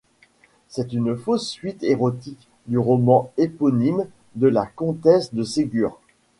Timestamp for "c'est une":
0.67-1.15